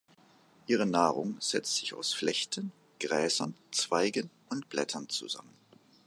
[0.65, 5.53] Ihre Nahrung setzt sich aus Flechten, Gräsern, Zweigen und Blättern zusammen.